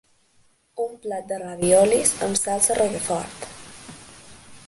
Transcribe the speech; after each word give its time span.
Un 0.85 0.95
plat 1.03 1.27
de 1.31 1.37
raviolis 1.43 2.15
amb 2.27 2.41
salsa 2.41 2.79
rocafort. 2.81 3.47